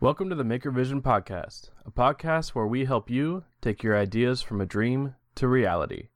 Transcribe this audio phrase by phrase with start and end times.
[0.00, 4.40] Welcome to the Maker Vision Podcast, a podcast where we help you take your ideas
[4.40, 6.10] from a dream to reality.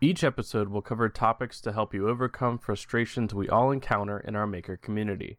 [0.00, 4.48] Each episode will cover topics to help you overcome frustrations we all encounter in our
[4.48, 5.38] maker community.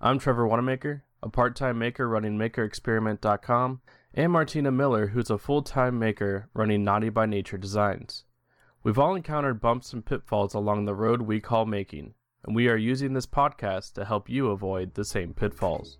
[0.00, 3.82] I'm Trevor Wanamaker, a part time maker running MakerExperiment.com,
[4.14, 8.24] and Martina Miller, who's a full time maker running Naughty by Nature Designs.
[8.82, 12.14] We've all encountered bumps and pitfalls along the road we call making,
[12.46, 15.98] and we are using this podcast to help you avoid the same pitfalls.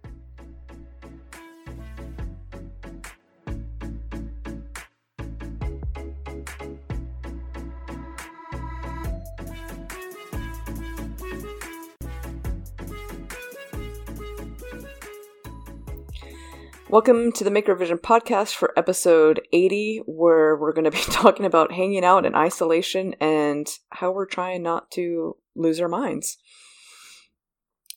[16.94, 21.44] Welcome to the Maker Vision podcast for episode 80, where we're going to be talking
[21.44, 26.38] about hanging out in isolation and how we're trying not to lose our minds.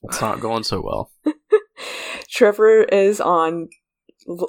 [0.02, 1.12] It's not going so well.
[2.28, 3.70] Trevor is on,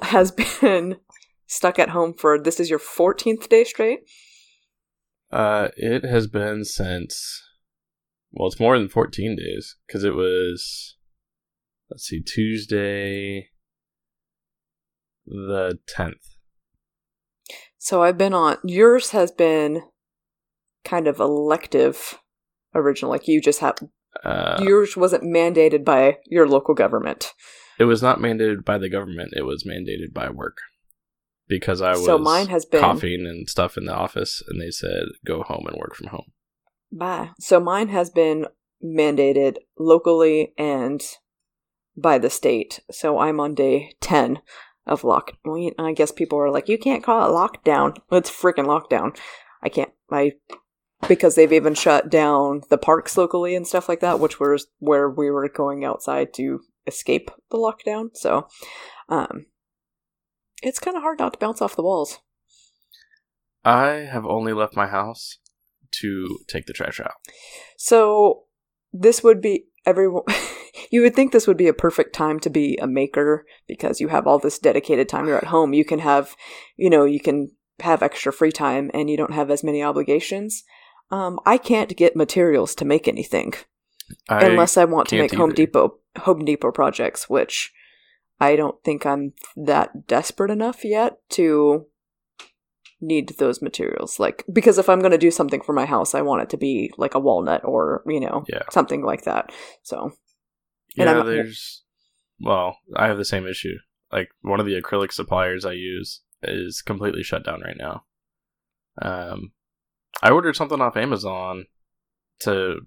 [0.01, 0.97] has been
[1.45, 3.99] stuck at home for this is your 14th day straight.
[5.31, 7.43] Uh, it has been since,
[8.31, 10.95] well, it's more than 14 days because it was,
[11.91, 13.49] let's see, Tuesday,
[15.29, 16.13] the 10th.
[17.77, 19.83] So I've been on, yours has been
[20.83, 22.19] kind of elective
[22.75, 23.11] original.
[23.11, 23.77] Like you just have,
[24.23, 27.33] Uh, yours wasn't mandated by your local government.
[27.79, 30.57] it was not mandated by the government, it was mandated by work
[31.47, 34.69] because I was So mine has been- coughing and stuff in the office, and they
[34.71, 36.31] said, go home and work from home.
[36.91, 37.31] Bye.
[37.39, 38.47] So mine has been
[38.83, 41.01] mandated locally and
[41.95, 42.81] by the state.
[42.91, 44.41] So I'm on day 10
[44.89, 45.33] of lock.
[45.45, 47.97] Well, I guess people are like, you can't call it lockdown.
[48.11, 49.17] It's freaking lockdown.
[49.61, 49.91] I can't.
[50.11, 50.33] I
[51.07, 55.09] because they've even shut down the parks locally and stuff like that, which was where
[55.09, 58.09] we were going outside to escape the lockdown.
[58.15, 58.47] So,
[59.07, 59.45] um,
[60.61, 62.19] it's kind of hard not to bounce off the walls.
[63.63, 65.37] I have only left my house
[65.91, 67.15] to take the trash out.
[67.77, 68.43] So
[68.91, 70.23] this would be everyone.
[70.91, 74.07] you would think this would be a perfect time to be a maker because you
[74.07, 75.27] have all this dedicated time.
[75.27, 75.73] You're at home.
[75.73, 76.35] You can have,
[76.77, 77.51] you know, you can
[77.81, 80.63] have extra free time and you don't have as many obligations.
[81.11, 83.53] Um, I can't get materials to make anything
[84.27, 85.53] I, unless I want to make Home.
[85.53, 87.71] Depot Home Depot projects, which
[88.39, 91.87] I don't think I'm that desperate enough yet to
[93.01, 94.19] need those materials.
[94.19, 96.57] Like because if I'm going to do something for my house, I want it to
[96.57, 98.63] be like a walnut or you know Yeah.
[98.71, 99.51] something like that.
[99.83, 100.03] So
[100.97, 101.83] and Yeah, I'm- there's.
[102.41, 103.75] Well, I have the same issue.
[104.11, 108.05] Like one of the acrylic suppliers I use is completely shut down right now.
[109.01, 109.51] Um,
[110.23, 111.65] I ordered something off Amazon
[112.41, 112.77] to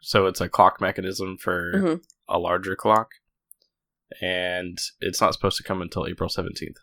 [0.00, 2.04] so it's a clock mechanism for Mhm.
[2.28, 3.08] a larger clock,
[4.20, 6.76] and it's not supposed to come until April seventeenth.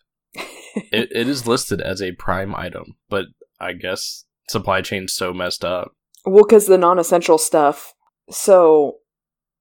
[0.75, 3.25] It, it is listed as a prime item, but
[3.59, 5.96] I guess supply chain's so messed up.
[6.25, 7.94] well, because the non-essential stuff.
[8.30, 8.97] So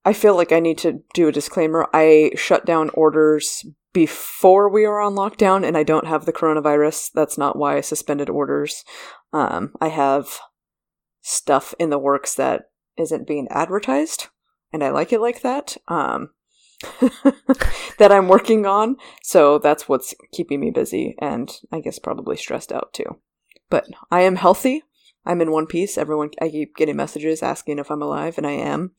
[0.05, 1.89] I feel like I need to do a disclaimer.
[1.93, 7.11] I shut down orders before we were on lockdown, and I don't have the coronavirus.
[7.15, 8.85] That's not why I suspended orders.
[9.33, 10.39] Um, I have
[11.21, 14.29] stuff in the works that isn't being advertised,
[14.73, 15.77] and I like it like that.
[15.89, 16.31] Um,
[17.99, 18.97] that I'm working on.
[19.23, 23.19] So that's what's keeping me busy, and I guess probably stressed out too.
[23.71, 24.83] But I am healthy.
[25.25, 25.99] I'm in one piece.
[25.99, 28.93] Everyone, I keep getting messages asking if I'm alive, and I am.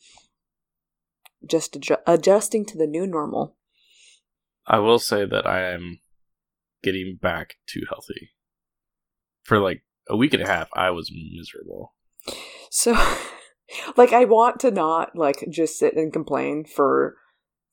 [1.45, 3.55] Just adju- adjusting to the new normal.
[4.67, 5.99] I will say that I am
[6.83, 8.31] getting back to healthy.
[9.43, 11.95] For like a week and a half, I was miserable.
[12.69, 12.91] So,
[13.97, 17.15] like, I want to not like just sit and complain for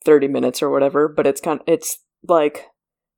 [0.06, 1.60] thirty minutes or whatever, but it's kind.
[1.60, 2.64] of, It's like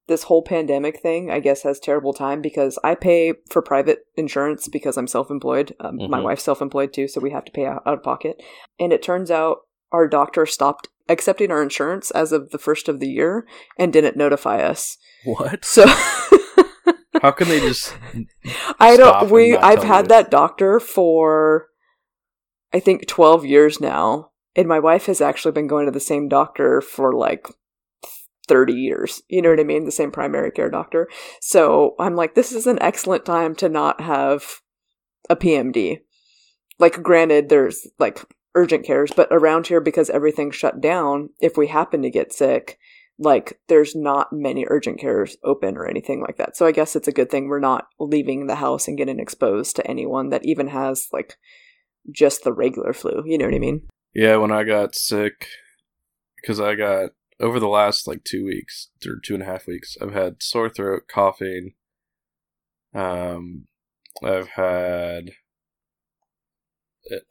[0.08, 1.30] this whole pandemic thing.
[1.30, 5.76] I guess has terrible time because I pay for private insurance because I'm self-employed.
[5.80, 6.24] Um, My Mhm.
[6.24, 8.42] wife's self-employed too, so we have to pay out, out of pocket.
[8.80, 9.58] And it turns out
[9.92, 13.46] our doctor stopped accepting our insurance as of the first of the year
[13.78, 14.96] and didn't notify us.
[15.24, 15.64] What?
[15.64, 15.84] So.
[17.22, 17.94] How can they just?
[18.80, 19.30] I don't.
[19.30, 19.56] We.
[19.56, 21.66] I've had that doctor for,
[22.72, 26.28] I think, twelve years now, and my wife has actually been going to the same
[26.28, 27.46] doctor for like
[28.48, 29.22] thirty years.
[29.28, 29.84] You know what I mean?
[29.84, 31.08] The same primary care doctor.
[31.40, 34.60] So I'm like, this is an excellent time to not have
[35.28, 35.98] a PMD.
[36.78, 38.20] Like, granted, there's like
[38.54, 42.78] urgent cares, but around here because everything's shut down, if we happen to get sick,
[43.18, 46.56] like there's not many urgent cares open or anything like that.
[46.56, 49.76] So I guess it's a good thing we're not leaving the house and getting exposed
[49.76, 51.36] to anyone that even has like
[52.10, 53.22] just the regular flu.
[53.26, 53.82] You know what I mean?
[54.14, 55.46] Yeah, when I got sick,
[56.40, 57.10] because I got
[57.40, 60.68] over the last like two weeks or two and a half weeks, I've had sore
[60.68, 61.74] throat, coughing.
[62.94, 63.66] Um,
[64.22, 65.30] I've had.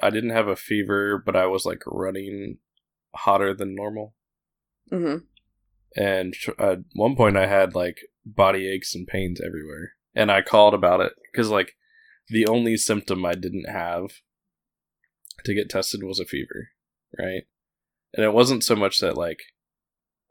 [0.01, 2.57] I didn't have a fever, but I was like running
[3.13, 4.15] hotter than normal.
[4.91, 5.25] Mm-hmm.
[5.95, 10.73] And at one point, I had like body aches and pains everywhere, and I called
[10.73, 11.73] about it because like
[12.30, 14.12] the only symptom I didn't have
[15.45, 16.69] to get tested was a fever,
[17.18, 17.44] right?
[18.13, 19.42] And it wasn't so much that like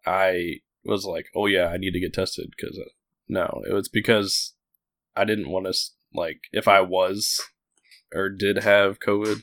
[0.04, 2.90] I was like, oh yeah, I need to get tested because uh,
[3.28, 4.54] no, it was because
[5.14, 5.74] I didn't want to
[6.14, 7.40] like if I was
[8.14, 9.42] or did have COVID,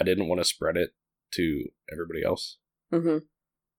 [0.00, 0.90] I didn't want to spread it
[1.32, 2.58] to everybody else.
[2.92, 3.18] Mm-hmm.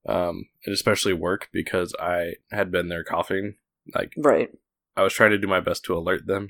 [0.09, 3.55] Um, and especially work because I had been there coughing.
[3.93, 4.49] Like, right.
[4.95, 6.49] I was trying to do my best to alert them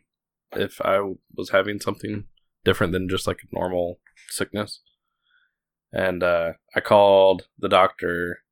[0.53, 0.99] if I
[1.35, 2.25] was having something
[2.69, 3.99] different than just like a normal
[4.29, 4.81] sickness.
[5.91, 8.43] And uh, I called the doctor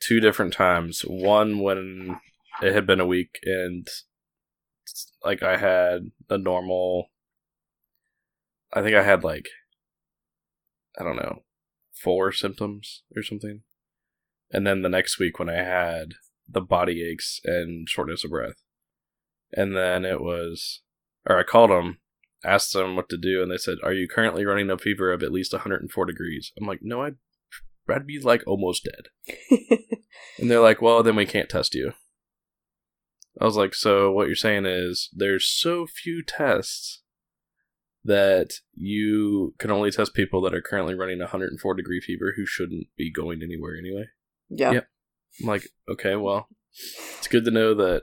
[0.00, 1.02] two different times.
[1.02, 2.18] One when
[2.62, 3.86] it had been a week and
[5.22, 7.10] like I had the normal
[8.72, 9.48] I think I had like
[10.98, 11.42] I don't know,
[11.92, 13.60] four symptoms or something.
[14.50, 16.14] And then the next week when I had
[16.48, 18.62] the body aches and shortness of breath.
[19.52, 20.80] And then it was
[21.28, 21.98] or I called them,
[22.44, 25.22] asked them what to do, and they said, Are you currently running a fever of
[25.22, 26.52] at least 104 degrees?
[26.58, 27.16] I'm like, No, I'd
[27.88, 29.38] I'd be like almost dead.
[30.38, 31.92] and they're like, well, then we can't test you.
[33.40, 37.02] I was like, so what you're saying is there's so few tests
[38.04, 42.88] that you can only test people that are currently running 104 degree fever who shouldn't
[42.96, 44.08] be going anywhere anyway.
[44.48, 44.72] Yeah.
[44.72, 44.88] Yep.
[45.40, 46.48] I'm like, okay, well,
[47.18, 48.02] it's good to know that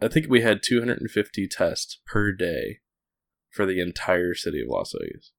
[0.00, 2.78] I think we had 250 tests per day
[3.54, 5.32] for the entire city of Las Vegas.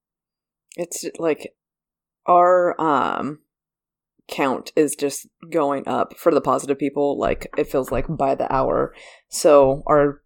[0.77, 1.53] It's like
[2.25, 3.39] our um
[4.27, 8.51] count is just going up for the positive people like it feels like by the
[8.51, 8.93] hour
[9.29, 10.21] so our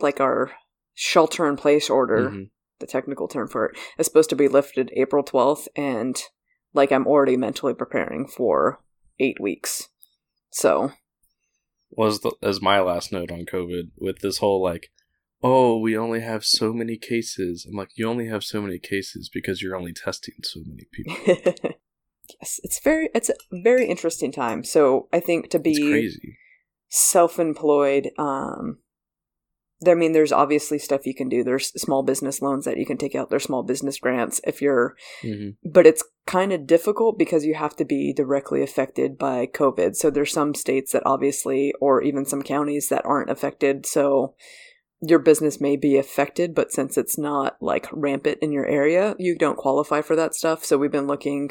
[0.00, 0.50] like our
[0.94, 2.42] shelter in place order mm-hmm.
[2.80, 6.22] the technical term for it is supposed to be lifted april 12th and
[6.72, 8.80] like i'm already mentally preparing for
[9.20, 9.90] eight weeks
[10.50, 10.92] so
[11.90, 14.90] was the, as my last note on covid with this whole like
[15.44, 19.30] oh we only have so many cases i'm like you only have so many cases
[19.32, 21.76] because you're only testing so many people
[22.40, 24.64] Yes, it's very it's a very interesting time.
[24.64, 26.10] So I think to be
[26.88, 28.78] self-employed, um,
[29.86, 31.44] I mean, there's obviously stuff you can do.
[31.44, 33.28] There's small business loans that you can take out.
[33.28, 35.68] There's small business grants if you're, mm-hmm.
[35.68, 39.94] but it's kind of difficult because you have to be directly affected by COVID.
[39.96, 43.84] So there's some states that obviously, or even some counties that aren't affected.
[43.84, 44.34] So
[45.06, 49.36] your business may be affected, but since it's not like rampant in your area, you
[49.36, 50.64] don't qualify for that stuff.
[50.64, 51.50] So we've been looking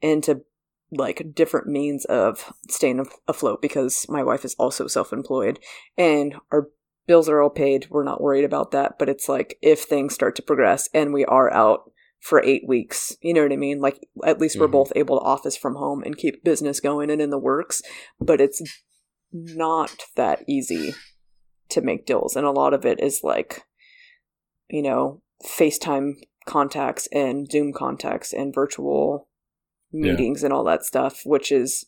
[0.00, 0.42] into
[0.90, 5.58] like different means of staying afloat because my wife is also self-employed
[5.98, 6.68] and our
[7.06, 10.36] bills are all paid we're not worried about that but it's like if things start
[10.36, 11.90] to progress and we are out
[12.20, 14.72] for eight weeks you know what i mean like at least we're mm-hmm.
[14.72, 17.82] both able to office from home and keep business going and in the works
[18.20, 18.62] but it's
[19.32, 20.94] not that easy
[21.68, 23.62] to make deals and a lot of it is like
[24.68, 26.14] you know facetime
[26.46, 29.28] contacts and zoom contacts and virtual
[29.92, 30.46] meetings yeah.
[30.46, 31.86] and all that stuff, which is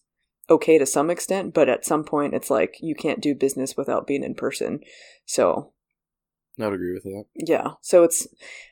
[0.50, 4.06] okay to some extent, but at some point it's like you can't do business without
[4.06, 4.80] being in person.
[5.24, 5.72] So
[6.60, 7.24] I would agree with that.
[7.34, 7.72] Yeah.
[7.80, 8.26] So it's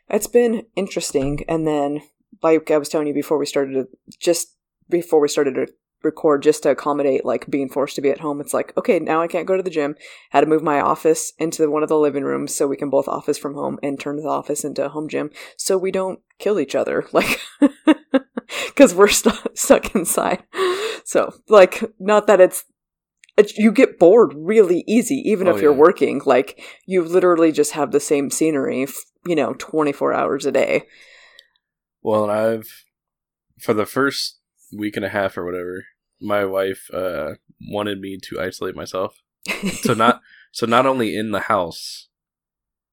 [0.09, 2.03] it's been interesting and then
[2.43, 4.57] like I was telling you before we started to just
[4.89, 5.67] before we started to
[6.03, 9.21] record just to accommodate like being forced to be at home it's like okay now
[9.21, 9.97] i can't go to the gym
[10.31, 13.09] had to move my office into one of the living rooms so we can both
[13.09, 16.61] office from home and turn the office into a home gym so we don't kill
[16.61, 17.41] each other like
[18.77, 20.43] because we're st- stuck inside.
[21.05, 22.65] So, like, not that it's,
[23.57, 25.79] you get bored really easy, even oh, if you're yeah.
[25.79, 26.21] working.
[26.25, 28.87] Like, you literally just have the same scenery,
[29.27, 30.87] you know, 24 hours a day.
[32.03, 32.69] Well, I've,
[33.61, 34.39] for the first
[34.73, 35.85] week and a half or whatever,
[36.21, 39.23] my wife uh, wanted me to isolate myself.
[39.83, 40.21] So not
[40.53, 42.09] so not only in the house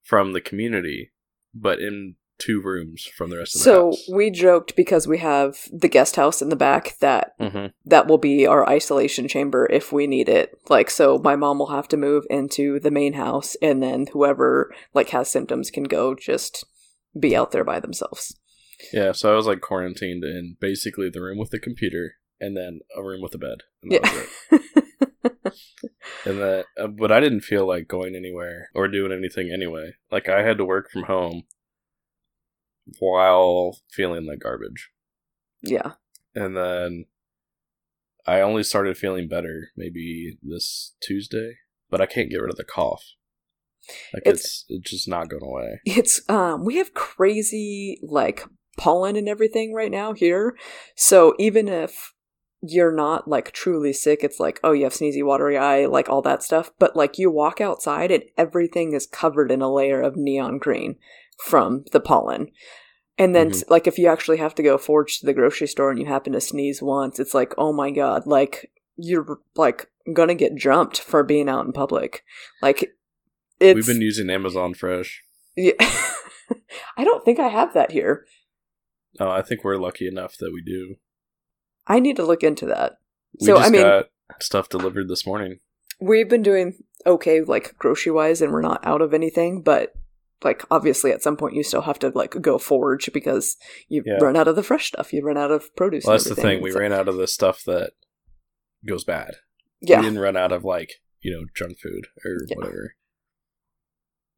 [0.03, 1.11] from the community,
[1.53, 4.09] but in two rooms from the rest of the so house.
[4.11, 7.67] we joked because we have the guest house in the back that mm-hmm.
[7.85, 10.57] that will be our isolation chamber if we need it.
[10.69, 14.73] Like so my mom will have to move into the main house and then whoever
[14.93, 16.65] like has symptoms can go just
[17.17, 18.35] be out there by themselves.
[18.91, 22.81] Yeah, so I was like quarantined in basically the room with the computer and then
[22.95, 23.59] a room with a bed.
[23.81, 24.23] And yeah.
[26.25, 29.93] and that uh, but I didn't feel like going anywhere or doing anything anyway.
[30.11, 31.43] Like I had to work from home
[32.99, 34.89] while feeling like garbage.
[35.61, 35.93] Yeah.
[36.35, 37.05] And then
[38.25, 41.57] I only started feeling better maybe this Tuesday,
[41.89, 43.03] but I can't get rid of the cough.
[44.13, 45.81] Like It's- it's it's just not going away.
[45.85, 48.45] It's um we have crazy like
[48.77, 50.55] pollen and everything right now here.
[50.95, 52.13] So even if
[52.61, 56.21] you're not like truly sick, it's like, oh, you have sneezy, watery eye, like all
[56.21, 56.71] that stuff.
[56.79, 60.95] But like you walk outside and everything is covered in a layer of neon green
[61.43, 62.51] from the pollen.
[63.17, 63.69] And then, Mhm.
[63.69, 66.33] like, if you actually have to go forge to the grocery store and you happen
[66.33, 71.21] to sneeze once, it's like, oh my god, like, you're like gonna get jumped for
[71.23, 72.23] being out in public.
[72.61, 72.95] Like,
[73.59, 73.75] it's.
[73.75, 75.21] We've been using Amazon Fresh.
[75.55, 75.73] Yeah.
[76.97, 78.25] I don't think I have that here.
[79.19, 80.95] Oh, I think we're lucky enough that we do.
[81.87, 82.93] I need to look into that.
[83.39, 84.05] We So, just I mean- got
[84.39, 85.59] stuff delivered this morning.
[85.99, 89.93] We've been doing okay, like grocery wise, and we're not out of anything, but
[90.43, 93.55] like obviously at some point you still have to like go forage because
[93.87, 94.17] you Yeah.
[94.21, 95.13] run out of the fresh stuff.
[95.13, 96.03] You run out of produce.
[96.05, 96.61] Well, that's the thing.
[96.61, 97.91] We like- ran out of the stuff that
[98.85, 99.35] goes bad.
[99.81, 102.55] Yeah, we didn't run out of like you know junk food or Yeah.
[102.57, 102.95] whatever.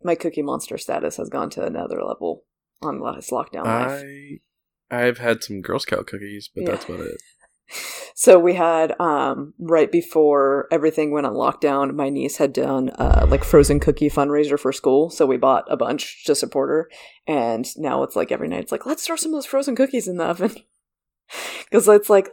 [0.04, 2.44] my Cookie Monster status has gone to another level
[2.84, 4.04] on this lockdown life.
[4.92, 6.72] I've had some Girl Scout cookies, but Yeah.
[6.72, 7.18] that's about it.
[8.18, 13.26] So we had um right before everything went on lockdown, my niece had done uh
[13.28, 16.90] like frozen cookie fundraiser for school, so we bought a bunch to support her.
[17.28, 20.08] And now it's like every night it's like let's throw some of those frozen cookies
[20.08, 20.56] in the oven.
[21.72, 22.30] Cuz it's like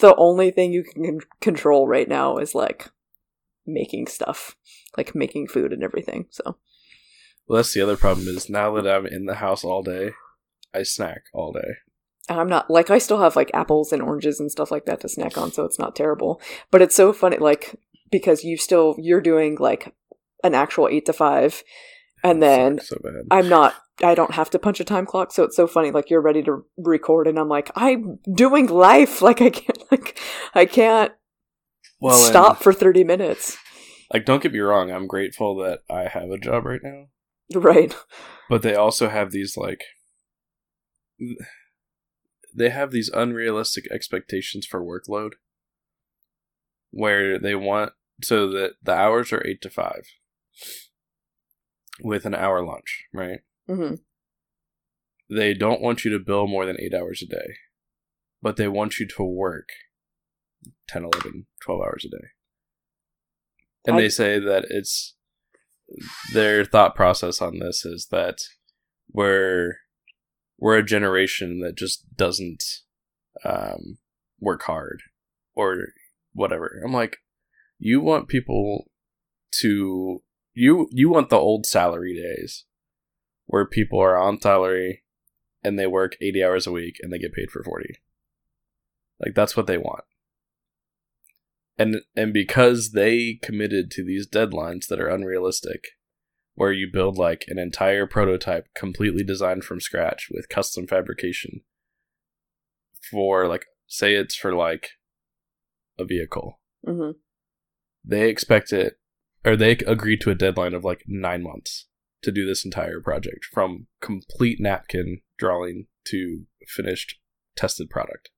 [0.00, 2.90] the only thing you can control right now is like
[3.64, 4.56] making stuff,
[4.96, 6.26] like making food and everything.
[6.30, 6.56] So
[7.46, 10.12] Well, that's the other problem is now that I'm in the house all day,
[10.74, 11.74] I snack all day.
[12.28, 15.00] And I'm not like I still have like apples and oranges and stuff like that
[15.00, 16.40] to snack on, so it's not terrible.
[16.70, 17.78] But it's so funny, like
[18.10, 19.94] because you still you're doing like
[20.42, 21.62] an actual eight to five,
[22.22, 22.96] and then so.
[23.30, 23.74] I'm not.
[24.02, 25.90] I don't have to punch a time clock, so it's so funny.
[25.90, 29.20] Like you're ready to record, and I'm like I'm doing life.
[29.22, 30.18] Like I can't like
[30.54, 31.12] I can't
[32.00, 33.56] well, stop for thirty minutes.
[34.12, 34.90] like, don't get me wrong.
[34.90, 37.06] I'm grateful that I have a job right now,
[37.54, 37.94] Right.
[38.48, 39.84] but they also have these like
[42.54, 45.32] they have these unrealistic expectations for workload
[46.90, 50.02] where they want so that the hours are 8 to 5
[52.02, 53.40] with an hour lunch, right?
[53.66, 53.94] hmm
[55.28, 57.54] They don't want you to bill more than 8 hours a day,
[58.42, 59.68] but they want you to work
[60.88, 62.28] 10, 11, 12 hours a day.
[63.86, 65.16] And I- they say that it's
[66.32, 68.38] their thought process on this is that
[69.12, 69.78] we're
[70.64, 72.64] we're a generation that just doesn't
[73.44, 73.98] um,
[74.40, 75.02] work hard
[75.54, 75.88] or
[76.32, 76.80] whatever.
[76.82, 77.18] I'm like,
[77.78, 78.86] you want people
[79.60, 80.22] to
[80.54, 82.64] you you want the old salary days
[83.44, 85.02] where people are on salary
[85.62, 88.00] and they work 80 hours a week and they get paid for 40.
[89.22, 90.04] Like that's what they want.
[91.76, 95.88] And and because they committed to these deadlines that are unrealistic
[96.54, 101.62] where you build like an entire prototype completely designed from scratch with custom fabrication
[103.10, 104.90] for like say it's for like
[105.98, 106.60] a vehicle.
[106.84, 107.12] Hmm
[108.04, 108.98] they expect it
[109.44, 111.86] or they agreed to a deadline of like nine months
[112.22, 117.18] to do this entire project from complete napkin drawing to finished
[117.56, 118.30] tested product.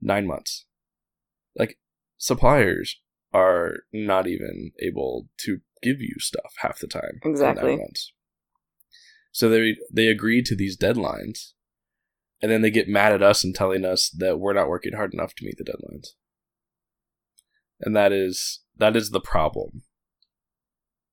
[0.00, 0.66] Nine months.
[1.56, 1.78] Like
[2.18, 3.00] suppliers
[3.34, 7.78] are not even able to give you stuff half the time Exactly.
[9.32, 11.52] so they they agree to these deadlines
[12.44, 15.14] and then they get mad at us and telling us that we're not working hard
[15.14, 16.08] enough to meet the deadlines.
[17.80, 19.82] And that is that is the problem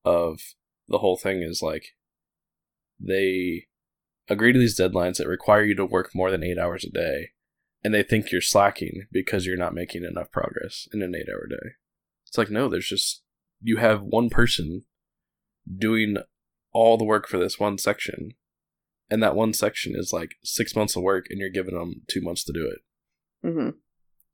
[0.04, 0.40] of
[0.88, 1.94] the whole thing is like
[3.00, 3.64] they
[4.28, 7.30] agree to these deadlines that require you to work more than eight hours a day
[7.82, 11.46] and they think you're slacking because you're not making enough progress in an eight hour
[11.46, 11.70] day
[12.32, 13.22] it's like no there's just
[13.60, 14.82] you have one person
[15.78, 16.16] doing
[16.72, 18.32] all the work for this one section
[19.10, 22.22] and that one section is like six months of work and you're giving them two
[22.22, 22.78] months to do it
[23.46, 23.70] hmm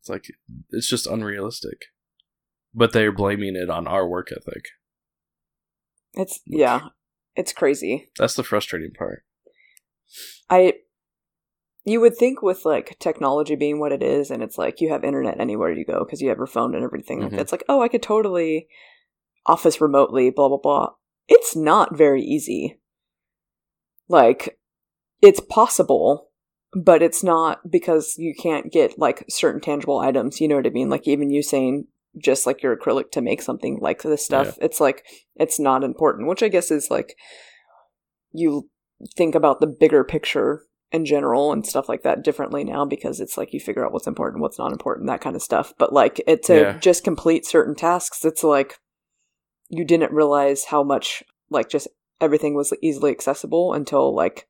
[0.00, 0.26] it's like
[0.70, 1.86] it's just unrealistic.
[2.74, 4.66] But they're blaming it on our work ethic.
[6.14, 6.88] It's yeah,
[7.34, 8.10] it's crazy.
[8.18, 9.24] That's the frustrating part.
[10.48, 10.74] I
[11.88, 15.04] you would think with like technology being what it is and it's like you have
[15.04, 17.38] internet anywhere you go because you have your phone and everything like Mhm.
[17.38, 18.68] It's like, oh, I could totally
[19.46, 20.90] office remotely, blah blah blah.
[21.26, 22.80] It's not very easy.
[24.08, 24.58] Like
[25.20, 26.30] it's possible,
[26.74, 30.70] but it's not because you can't get like certain tangible items, you know what I
[30.70, 30.90] mean?
[30.90, 34.80] Like even you saying just like your acrylic to make something like this stuff, it's
[34.80, 35.04] like
[35.36, 37.16] it's not important, which I guess is like
[38.32, 38.68] you
[39.16, 43.36] think about the bigger picture in general and stuff like that differently now because it's
[43.36, 45.74] like you figure out what's important, what's not important, that kind of stuff.
[45.78, 46.78] But like it to Yeah.
[46.78, 48.78] just complete certain tasks, it's like
[49.68, 51.88] you didn't realize how much like just
[52.20, 54.48] everything was easily accessible until like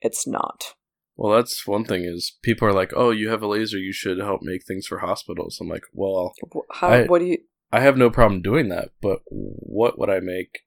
[0.00, 0.74] it's not.
[1.16, 4.18] Well, that's one thing is people are like, "Oh, you have a laser, you should
[4.18, 6.32] help make things for hospitals." I'm like, "Well,
[6.72, 7.38] How I- what do you
[7.72, 10.60] I have no problem doing that, but what would I make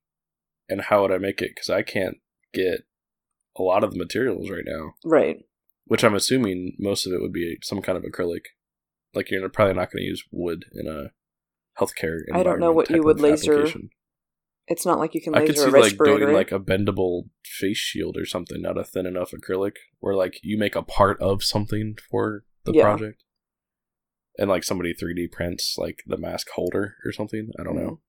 [0.70, 2.17] and how would I make it cuz I can't
[2.53, 2.82] get
[3.60, 5.44] a lot of the materials right now, right.
[5.86, 8.42] which I'm assuming most of it would be some kind of acrylic.
[9.14, 11.12] Like you're probably not going to use wood in a
[11.80, 13.68] healthcare I don't know what you would laser.
[14.68, 17.30] It's not like you can I could laser see a like doing like a bendable
[17.46, 21.22] face shield or something, not a thin enough acrylic, where like you make a part
[21.22, 22.84] of something for the Yeah.
[22.84, 23.24] project,
[24.38, 27.52] and like somebody three D prints like the mask holder or something.
[27.58, 27.86] I don't Mm-hmm.
[27.86, 28.00] know,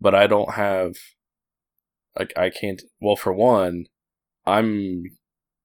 [0.00, 0.94] but I don't have
[2.16, 2.80] like I can't.
[3.00, 3.86] Well, for one,
[4.46, 5.04] I'm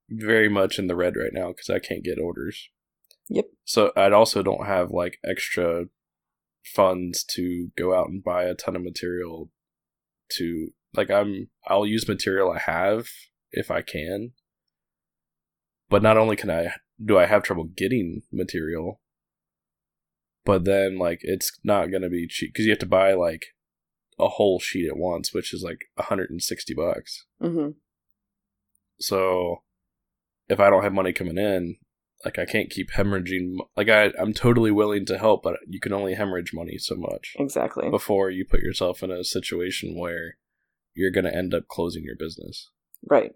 [0.09, 2.69] very much in the red right now because I can't get orders.
[3.29, 3.45] Yep.
[3.65, 5.85] So I also don't have like extra
[6.63, 9.49] funds to go out and buy a ton of material
[10.33, 13.07] to like I'm I'll use material I have
[13.51, 14.31] if I can.
[15.89, 19.01] But not only can I do I have trouble getting material,
[20.45, 23.47] but then like it's not going to be cheap cuz you have to buy like
[24.19, 27.25] a whole sheet at once, which is like 160 bucks.
[27.39, 27.69] hmm
[28.99, 29.63] So
[30.49, 31.77] if I don't have money coming in,
[32.25, 33.57] like I can't keep hemorrhaging.
[33.75, 37.35] Like I, I'm totally willing to help, but you can only hemorrhage money so much
[37.37, 37.89] Exactly.
[37.89, 40.37] before you put yourself in a situation where
[40.95, 42.71] you're going to end up closing your business.
[43.07, 43.31] Right.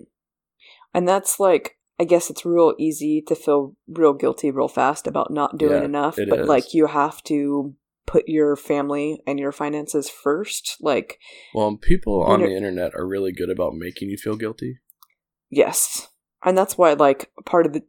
[0.93, 5.31] And that's like I guess it's real easy to feel real guilty real fast about
[5.31, 6.47] not doing Yeah, enough, but is.
[6.47, 7.75] like you have to
[8.07, 10.77] put your family and your finances first.
[10.81, 11.19] Like
[11.53, 14.79] Well, people on the internet are really good about making you feel guilty.
[15.51, 16.07] Yes.
[16.43, 17.83] And that's why like part of the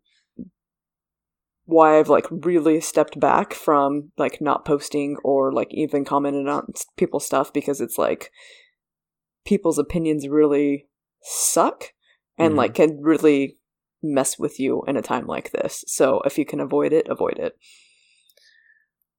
[1.65, 6.73] why I've like really stepped back from like not posting or like even commenting on
[6.97, 8.31] people's stuff because it's like
[9.47, 10.89] people's opinions really
[11.23, 11.93] suck
[12.37, 12.57] and Mhm.
[12.59, 13.59] like can really
[14.03, 15.85] mess with you in a time like this.
[15.87, 17.57] So if you can avoid it, avoid it.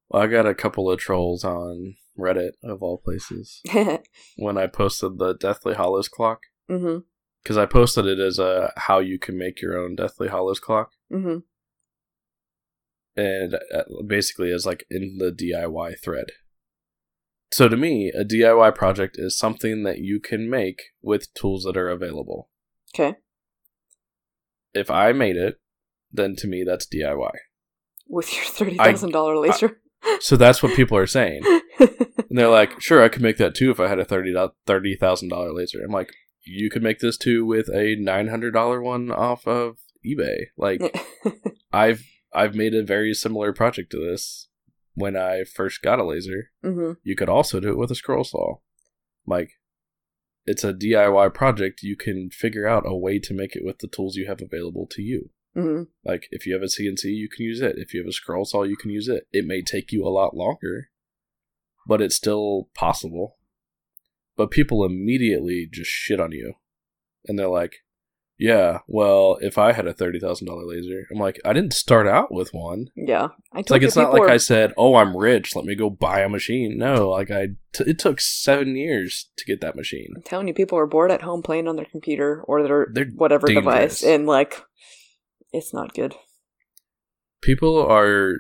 [0.10, 3.62] Well, I got a couple of trolls on Reddit of all places
[4.36, 7.04] when I posted the Deathly Hallows clock mhm.
[7.44, 10.92] Because I posted it as a how you can make your own Deathly Hallows clock.
[11.12, 11.44] Mhm.
[13.16, 16.28] and uh, basically as like in the DIY thread.
[17.52, 21.78] So to me, a DIY project is something that you can make with tools that
[21.78, 22.50] are available.
[22.96, 23.18] Okay.
[24.74, 25.60] If I made it,
[26.12, 27.34] then to me that's DIY.
[28.08, 29.80] With your thirty thousand dollar laser.
[30.20, 31.44] So that's what people are saying.
[31.80, 34.34] And they're like, "Sure, I could make that too if I had a thirty
[34.66, 36.12] thirty thousand dollar laser." I'm like,
[36.44, 40.82] "You could make this too with a nine hundred dollar one off of eBay." Like,
[41.74, 42.04] I've
[42.34, 44.48] I've made a very similar project to this
[44.96, 46.52] when I first got a laser.
[46.64, 46.98] mhm.
[47.04, 48.58] You could also do it with a scroll saw.
[49.26, 49.52] Like,
[50.46, 51.82] it's a DIY project.
[51.84, 54.86] You can figure out a way to make it with the tools you have available
[54.92, 55.30] to you.
[55.56, 55.88] Mhm.
[56.04, 57.78] Like, if you have a CNC, you can use it.
[57.78, 59.28] If you have a scroll saw, you can use it.
[59.32, 60.90] It may take you a lot longer,
[61.88, 63.38] but it's still possible.
[64.36, 66.54] But people immediately just shit on you.
[67.28, 67.74] And they're like,
[68.40, 72.50] yeah, well, if I had a $30,000 laser, I'm like, I didn't start out with
[72.52, 72.88] one.
[72.96, 73.28] Yeah.
[73.54, 75.56] I It's like it's not like are- I said, "Oh, I'm rich.
[75.56, 79.46] Let me go buy a machine." No, like I, t- it took seven years to
[79.46, 80.08] get that machine.
[80.16, 83.06] I'm telling you, people are bored at home playing on their computer or their They're
[83.16, 83.64] whatever dangerous.
[84.00, 84.60] device, and like,
[85.54, 86.16] it's not good.
[87.42, 88.38] People are.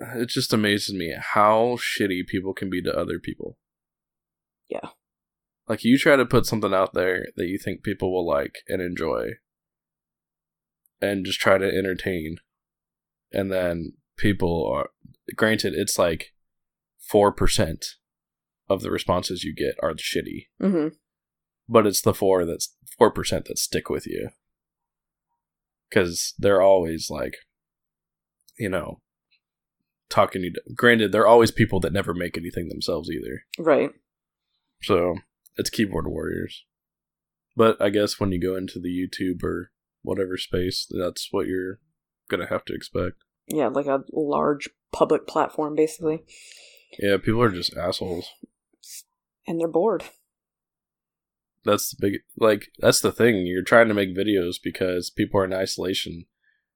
[0.00, 3.58] It just amazes me how shitty people can be to other people.
[4.68, 4.90] Yeah.
[5.68, 8.80] Like you try to put something out there that you think people will like and
[8.80, 9.32] enjoy,
[11.00, 12.36] and just try to entertain,
[13.32, 14.90] and then people are.
[15.36, 16.32] Granted, it's like
[16.98, 17.84] four percent
[18.68, 20.46] of the responses you get are shitty.
[20.60, 20.88] hmm
[21.68, 24.30] but it's the four that's four percent that stick with you
[25.88, 27.36] because they're always like
[28.58, 29.00] you know
[30.08, 33.44] talking you granted there are always people that never make anything themselves either.
[33.58, 33.90] Right.
[34.82, 35.16] so
[35.56, 36.64] it's keyboard warriors.
[37.56, 41.80] But i guess when you go into the youtube or whatever space that's what you're
[42.28, 43.16] gonna have to expect.
[43.48, 46.22] Yeah, like a large public platform, basically,
[46.98, 48.28] yeah people are just assholes.
[49.46, 50.04] And they're bored.
[51.64, 53.46] that's the big like that's the thing.
[53.46, 56.26] You're trying to make videos because people are in isolation.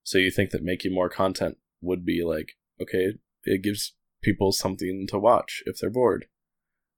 [0.03, 5.07] So you think that making more content would be like okay it gives people something
[5.09, 6.27] to watch if they're bored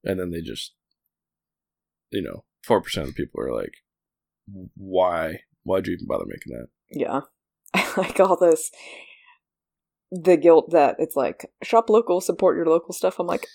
[0.04, 0.74] and then they just
[2.10, 3.72] you know 4% of people are like
[4.76, 5.40] why?
[5.62, 6.66] Why'd you even bother making that?
[6.90, 7.20] Yeah.
[7.72, 8.70] I like all this
[10.12, 13.18] the guilt that it's like shop local, support your local stuff.
[13.18, 13.46] I'm like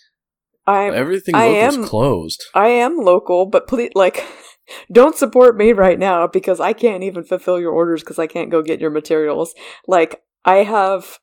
[0.68, 2.44] I'm Everything I am- closed.
[2.54, 4.24] I am local, but please like
[4.92, 8.52] don't support me right now because I can't even fulfill your orders because I can't
[8.52, 9.54] go get your materials.
[9.88, 11.20] Like I have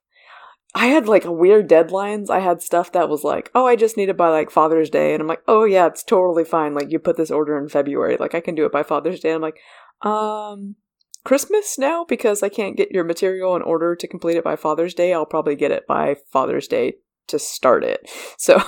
[0.76, 2.28] I had like weird deadlines.
[2.28, 5.14] I had stuff that was like, oh, I just need it by like Father's Day.
[5.14, 6.74] And I'm like, oh, yeah, it's totally fine.
[6.74, 8.18] Like, you put this order in February.
[8.20, 9.30] Like, I can do it by Father's Day.
[9.30, 9.58] And I'm like,
[10.02, 10.76] um,
[11.24, 12.04] Christmas now?
[12.04, 15.14] Because I can't get your material in order to complete it by Father's Day.
[15.14, 16.96] I'll probably get it by Father's Day
[17.28, 18.10] to start it.
[18.36, 18.62] So,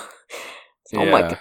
[0.87, 1.39] so I'm like,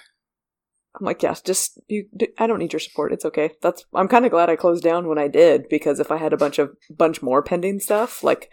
[0.99, 2.05] I'm like, yes, just you.
[2.39, 3.13] I don't need your support.
[3.13, 3.51] It's okay.
[3.61, 3.85] That's.
[3.93, 6.37] I'm kind of glad I closed down when I did because if I had a
[6.37, 8.49] bunch of bunch more pending stuff, like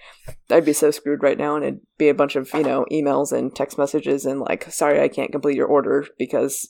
[0.51, 3.33] I'd be so screwed right now, and it'd be a bunch of you know emails
[3.33, 6.69] and text messages and like, sorry, I can't complete your order because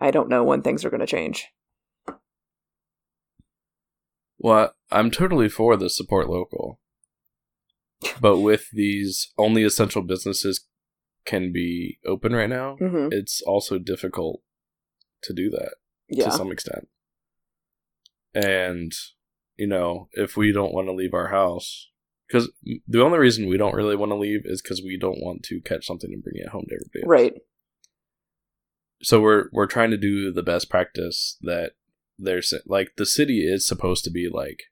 [0.00, 1.46] I don't know when things are going to change.
[4.38, 6.80] Well, I'm totally for the support local.
[8.20, 10.66] But with these only essential businesses
[11.24, 14.42] can be open right now, hmm it's also difficult
[15.26, 15.74] to do that
[16.08, 16.26] Yeah.
[16.26, 16.88] to some extent.
[18.34, 18.92] And
[19.56, 21.88] you know, if we don't want to leave our house,
[22.28, 22.50] because
[22.86, 25.60] the only reason we don't really want to leave is because we don't want to
[25.60, 27.02] catch something and bring it home to everybody.
[27.02, 27.08] else.
[27.08, 27.34] Right.
[29.02, 31.72] So we're we're trying to do the best practice that
[32.18, 34.64] there's like the city is supposed to be like.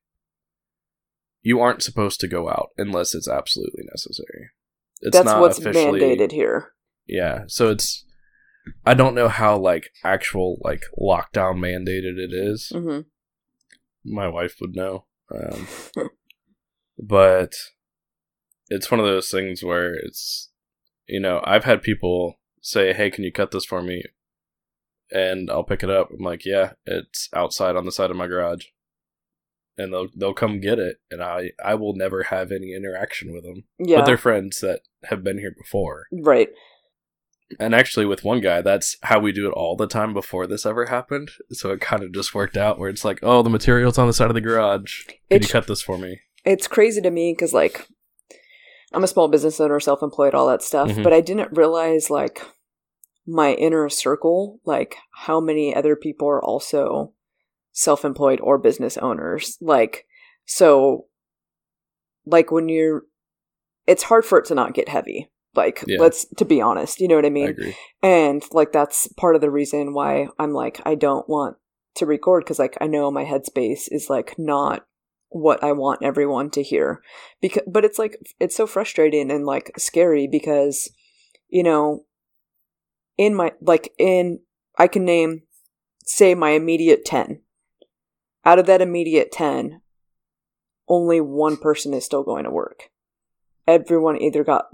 [1.46, 4.48] You aren't supposed to go out unless it's absolutely necessary.
[5.02, 6.72] It's That's not what's mandated here.
[7.06, 8.06] yeah, so it's
[8.85, 12.70] I don't know how like actual like lockdown mandated it is.
[12.74, 13.00] hmm
[14.05, 15.05] My wife would know.
[15.35, 15.66] Um,
[16.98, 17.55] but
[18.68, 20.50] it's one of those things where it's
[21.07, 24.03] you know, I've had people say, "Hey, can you cut this for me?"
[25.11, 26.09] and I'll pick it up.
[26.11, 28.66] I'm like, "Yeah, it's outside on the side of my garage."
[29.77, 33.42] And they'll they'll come get it and I I will never have any interaction with
[33.42, 33.64] them.
[33.79, 33.98] Yeah.
[33.98, 36.07] But they're friends that have been here before.
[36.12, 36.48] right.
[37.61, 40.64] And actually, with one guy, that's how we do it all the time before this
[40.64, 41.30] ever happened.
[41.50, 44.12] So it kind of just worked out where it's like, oh, the material's on the
[44.14, 45.04] side of the garage.
[45.07, 46.20] Can It's- you cut this for me?
[46.46, 47.88] it's crazy to me because like
[48.92, 51.02] i'm a small business owner self-employed all that stuff Mhm.
[51.02, 52.42] but i didn't realize like
[53.26, 57.14] my inner circle like how many other people are also
[57.72, 60.07] self-employed or business owners like
[60.44, 61.07] so
[62.26, 63.04] like when you're
[63.87, 65.98] it's hard for it to not get heavy like Yeah.
[66.00, 69.40] let's to be honest you know what i mean I and like that's part of
[69.40, 71.56] the reason why I'm like I don't want
[71.96, 74.84] to record because like I know my headspace is like not
[75.34, 77.02] what I want everyone to hear.
[77.40, 80.90] Because but it's like it's so frustrating and like scary because
[81.48, 82.04] you know
[83.16, 84.40] in my like in
[84.78, 85.42] I can name
[86.04, 87.40] say my immediate 10.
[88.44, 89.80] Out of that immediate 10
[90.88, 92.90] only one person is still going to work.
[93.66, 94.66] Everyone either got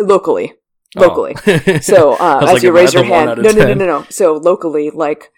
[0.00, 0.54] locally
[0.96, 1.34] locally.
[1.46, 1.78] Oh.
[1.80, 4.06] so uh, as like, you raise your hand, no, no, no, no, no.
[4.10, 5.30] So locally, like,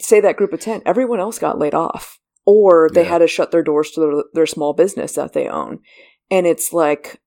[0.00, 3.08] say that group of ten, everyone else got laid off, or they Yeah.
[3.08, 5.80] had to shut their doors to their, their small business that they own,
[6.30, 7.20] and it's like,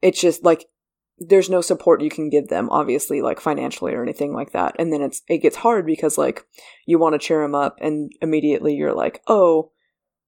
[0.00, 0.66] it's just like
[1.18, 4.92] there's no support you can give them, obviously, like financially or anything like that, and
[4.92, 6.44] then it's it gets hard because like
[6.86, 9.70] you want to cheer them up, and immediately you're like, oh.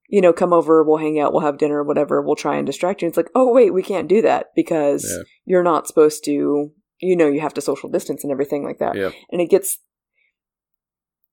[0.09, 3.01] You know, come over, we'll hang out, we'll have dinner, whatever, we'll try and distract
[3.03, 3.09] you.
[3.09, 5.23] It's like, oh, wait, we can't do that because Yeah.
[5.47, 8.95] you're not supposed to you know you have to social distance and everything like that
[8.95, 9.13] Yep.
[9.33, 9.79] and it gets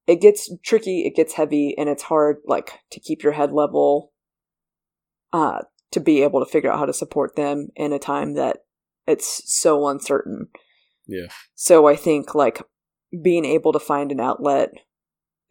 [0.07, 4.11] it gets tricky it gets heavy and it's hard like to keep your head level
[5.31, 5.59] uh
[5.91, 8.65] to be able to figure out how to support them in a time that
[9.07, 10.47] it's so uncertain
[11.07, 11.27] Yeah.
[11.55, 12.61] so i think like
[13.21, 14.71] being able to find an outlet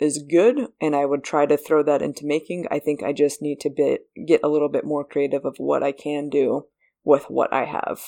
[0.01, 3.41] is good and i would try to throw that into making i think i just
[3.43, 6.67] need to bit, get a little bit more creative of what i can do
[7.05, 8.01] with what i have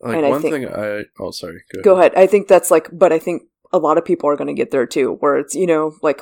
[0.00, 2.12] Like And I one think- thing I oh sorry go, go ahead.
[2.16, 4.70] I think that's like, but I think a lot of people are going to get
[4.70, 6.20] there too, where it's you know like,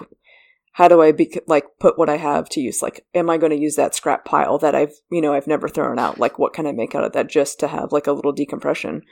[0.72, 2.80] how do I be like put what I have to use?
[2.82, 5.68] Like, am I going to use that scrap pile that I've you know I've never
[5.68, 6.18] thrown out?
[6.18, 9.02] Like, what can I make out of that just to have like a little decompression?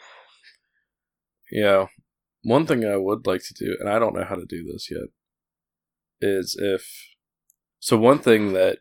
[1.53, 1.87] Yeah.
[2.45, 4.91] One thing I would like to do, and I don't know how to do this
[4.91, 5.09] yet,
[6.21, 7.09] is if
[7.81, 8.79] so one thing that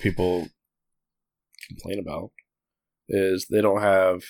[0.00, 0.48] people
[1.68, 2.30] complain about
[3.08, 4.22] is they don't have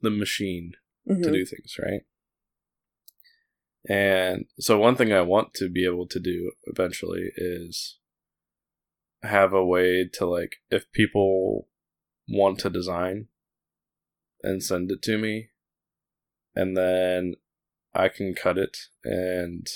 [0.00, 0.72] the machine
[1.06, 1.22] Mhm.
[1.24, 2.02] to do things, right?
[3.88, 7.98] And so one thing I want to be able to do eventually is
[9.22, 11.68] have a way to like if people
[12.28, 13.28] want to design
[14.42, 15.50] and send it to me
[16.56, 17.34] and then
[17.94, 19.66] I can cut it and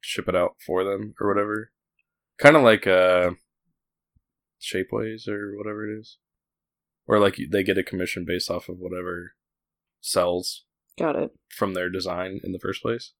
[0.00, 1.70] ship it out for them or whatever.
[2.38, 3.30] Kind of like uh
[4.60, 6.18] Shapeways or whatever it is.
[7.06, 9.34] Or like they get a commission based off of whatever
[10.00, 10.64] sells
[10.98, 11.30] Got it.
[11.48, 13.12] from their design in the first place.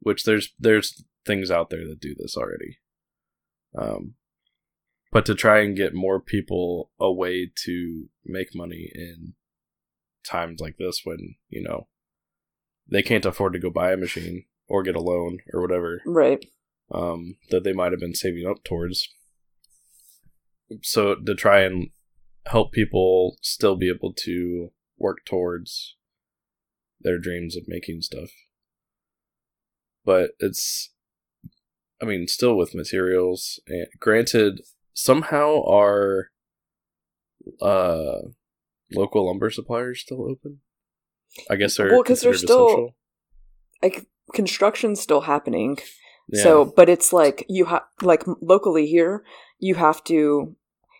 [0.00, 2.78] Which there's there's things out there that do this already.
[3.76, 4.14] Um
[5.10, 9.34] but to try and get more people a way to make money in
[10.28, 11.88] times like this when, you know,
[12.90, 16.44] they can't afford to go buy a machine or get a loan or whatever Right.
[16.92, 19.08] um, that they might have been saving up towards.
[20.82, 21.90] So to try and
[22.46, 25.96] help people still be able to work towards
[27.00, 28.30] their dreams of making stuff.
[30.04, 30.90] But it's,
[32.02, 33.60] I mean, still with materials.
[33.68, 34.62] And granted,
[34.94, 36.30] somehow our
[37.60, 38.28] uh,
[38.94, 40.60] local lumber suppliers still open.
[41.50, 42.94] I guess they're Well, 'cause they're still- essential.
[43.82, 45.78] Like construction's still happening.
[46.28, 46.42] Yeah.
[46.42, 49.24] So, but it's like you have like locally here,
[49.58, 50.54] you have to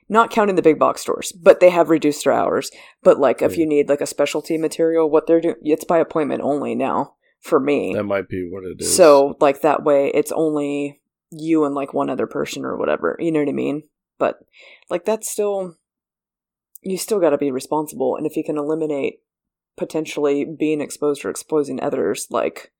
[0.09, 2.70] not counting the big box stores, but they have reduced their hours.
[3.03, 3.61] But like if Yeah.
[3.61, 7.61] you need like a specialty material, what they're doing, it's by appointment only now for
[7.61, 7.92] me.
[7.94, 8.94] that might be what it is.
[8.96, 13.16] So like that way, it's only you and like one other person or whatever.
[13.20, 13.83] You know what I mean?
[14.18, 14.38] But
[14.88, 15.77] like that's still
[16.82, 19.20] you still got to be responsible, and if you can eliminate
[19.76, 22.72] potentially being exposed or exposing others, like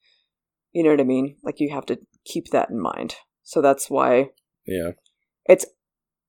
[0.73, 1.37] you know what I mean?
[1.43, 3.17] Like you have to keep that in mind.
[3.43, 4.31] So that's why
[4.67, 4.93] yeah,
[5.47, 5.67] it's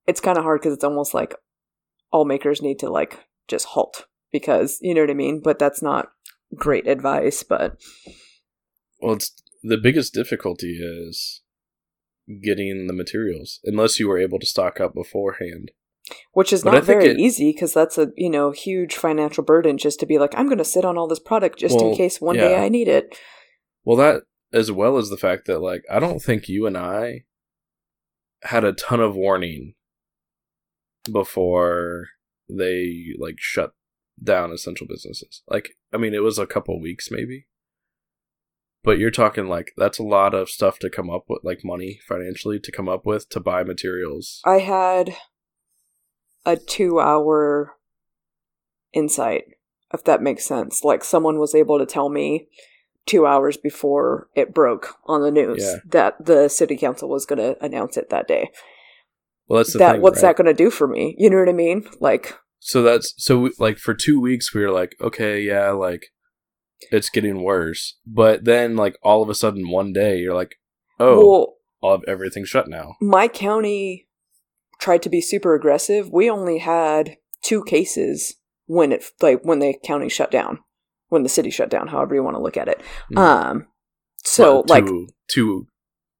[0.07, 1.35] it's kind of hard because it's almost like
[2.11, 5.41] all makers need to like just halt because you know what I mean.
[5.43, 6.11] But that's not
[6.55, 7.43] great advice.
[7.43, 7.77] But
[9.01, 11.41] Well, it's the biggest difficulty is
[12.43, 15.71] getting the materials unless you were able to stock up beforehand.
[16.33, 19.77] Which is But not very it- easy because that's a you know huge financial burden
[19.77, 22.19] just to be like i'm going to sit on all this product just in case
[22.21, 23.17] one day i need it
[23.85, 27.23] Well, that as well as the fact that like I don't think you and I
[28.43, 29.75] had a ton of warning
[31.11, 32.07] before
[32.49, 33.73] they like shut
[34.21, 35.43] down essential businesses.
[35.47, 37.45] Like I mean, it was a couple weeks maybe.
[38.83, 41.99] But you're talking like that's a lot of stuff to come up with, like money
[42.07, 44.41] financially to come up with to buy materials.
[44.45, 45.15] i had
[46.45, 47.75] a two hour
[48.93, 49.43] insight
[49.93, 52.47] if that makes sense like someone was able to tell me
[53.05, 55.75] two hours before it broke on the news Yeah.
[55.85, 58.49] that the city council was going to announce it that day
[59.47, 60.01] Well, that's the that thing.
[60.01, 60.29] what's right?
[60.29, 63.39] that going to do for me you know what i mean like So that's so
[63.39, 66.07] we, like for two weeks we were like, okay, yeah, like
[66.91, 67.97] it's getting worse.
[68.05, 70.55] But then like all of a sudden one day you're like,
[70.99, 72.95] oh, well all of everything's shut now.
[72.99, 74.08] my county
[74.79, 76.09] tried to be super aggressive.
[76.11, 80.59] We only had two cases when it like when the county shut down,
[81.09, 82.81] when the city shut down, however you want to look at it.
[83.13, 83.17] Mhm.
[83.19, 83.67] Um
[84.23, 85.67] so Well, like two, two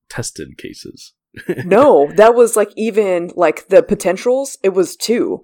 [0.09, 1.13] tested cases.
[1.65, 5.41] no, that was like even like the potentials, it was two.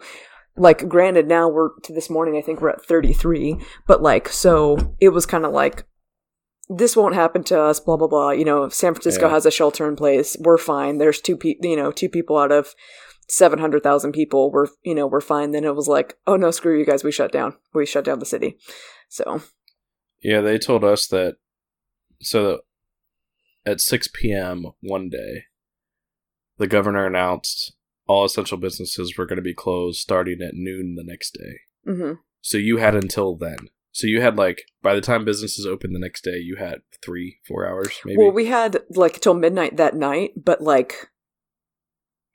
[0.57, 4.95] Like granted now we're to this morning I think we're at 33, but like so
[4.99, 5.85] it was kind of like
[6.67, 9.33] this won't happen to us blah blah blah, you know, San Francisco Yeah.
[9.33, 10.97] has a shelter in place, we're fine.
[10.97, 12.73] There's two people, you know, two people out of
[13.27, 15.51] 700,000 people, we're you know, we're fine.
[15.51, 17.55] Then it was like, "Oh no, screw you guys, we shut down.
[17.73, 18.57] We shut down the city."
[19.09, 19.41] So,
[20.21, 21.35] Yeah, they told us that.
[22.21, 22.61] So
[23.65, 24.65] at 6 p.m.
[24.81, 25.43] one day,
[26.57, 27.73] the governor announced
[28.07, 31.59] all essential businesses were going to be closed starting at noon the next day.
[31.91, 32.19] mhm.
[32.41, 33.69] So you had until then.
[33.91, 37.39] So you had like by the time businesses opened the next day, you had three,
[37.47, 38.17] four hours maybe.
[38.17, 41.09] Well, we had like till midnight that night, but like,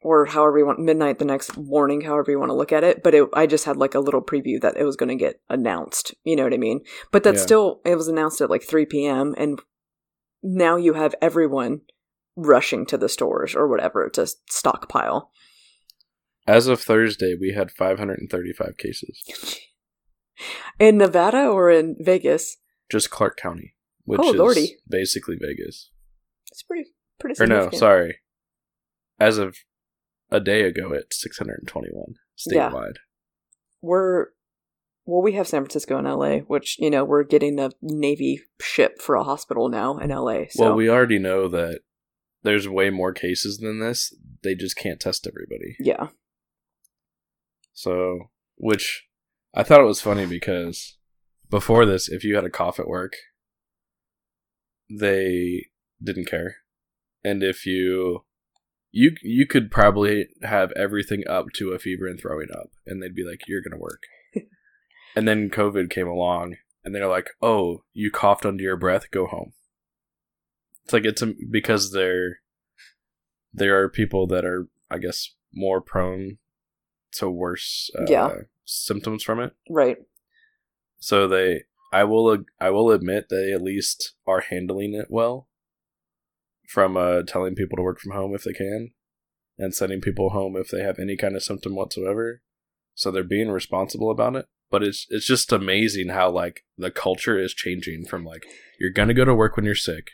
[0.03, 3.03] or however you want midnight the next morning, however you want to look at it.
[3.03, 5.41] But it, I just had like a little preview that it was going to get
[5.49, 6.15] announced.
[6.25, 6.81] You know what I mean?
[7.11, 7.45] But that's Yeah.
[7.47, 9.35] still it was announced at like three p.m.
[9.37, 9.61] and
[10.43, 11.83] now you have everyone
[12.37, 15.31] rushing to the stores or whatever to stockpile.
[16.47, 19.61] As of Thursday, we had 535 cases.
[20.79, 22.57] In Nevada or in Vegas,
[22.91, 24.77] Just Clark County, which Oh, is lordy.
[24.89, 25.91] basically Vegas.
[26.51, 26.87] it's pretty
[27.19, 27.41] pretty.
[27.43, 28.21] Or no, sorry.
[29.19, 29.59] As of
[30.31, 32.15] a day ago, at 621
[32.47, 32.71] Yeah.
[32.71, 32.97] statewide.
[33.83, 34.27] we're
[35.07, 39.01] well we have san francisco and la which you know we're getting a navy ship
[39.01, 41.81] for a hospital now in la so Well, we already know that
[42.43, 44.15] there's way more cases than this.
[44.43, 45.77] They just can't test everybody.
[45.81, 46.09] yeah
[47.73, 49.07] So, which
[49.55, 50.97] I thought it was funny because
[51.51, 53.15] before this, if you had a cough at work,
[54.89, 55.67] they
[56.03, 56.57] didn't care,
[57.25, 58.25] and if you
[58.93, 63.15] you you could probably have everything up to a fever and throwing up, and they'd
[63.15, 64.03] be like, "You're gonna work."
[65.17, 69.11] and then COVID came along, and they're like, "Oh, you coughed under your breath.
[69.11, 69.53] Go home."
[70.85, 72.41] It's like it's a, because there
[73.53, 76.39] there are people that are, I guess, more prone
[77.13, 78.35] to worse uh, Yeah.
[78.65, 79.55] symptoms from it.
[79.69, 79.97] Right.
[80.99, 85.49] So they, I will, I will admit they at least are handling it well.
[86.73, 88.91] From uh, telling people to work from home if they can,
[89.59, 92.43] and sending people home if they have any kind of symptom whatsoever.
[92.95, 94.47] So they're being responsible about it.
[94.71, 98.45] But it's it's just amazing how like the culture is changing from like
[98.79, 100.13] you're gonna go to work when you're sick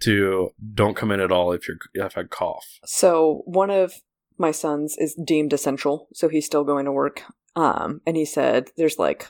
[0.00, 2.78] to don't come in at all if you're if I cough.
[2.84, 3.94] So one of
[4.38, 7.22] my sons is deemed essential, so he's still going to work.
[7.54, 9.28] Um, and he said there's like